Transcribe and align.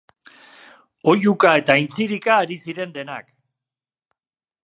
Oihuka 1.13 1.51
eta 1.61 1.75
intzirika 1.83 2.39
ari 2.45 2.59
ziren 2.63 2.95
denak. 2.97 3.31